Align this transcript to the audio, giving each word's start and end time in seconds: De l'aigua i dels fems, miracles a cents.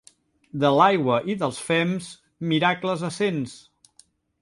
De 0.63 0.71
l'aigua 0.77 1.19
i 1.33 1.35
dels 1.43 1.61
fems, 1.69 2.09
miracles 2.55 3.07
a 3.11 3.15
cents. 3.23 3.59